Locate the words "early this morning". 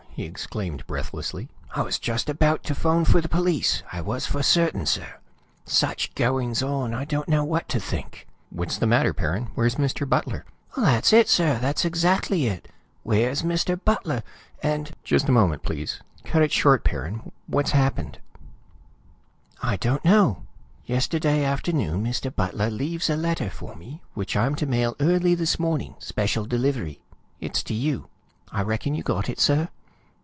24.99-25.95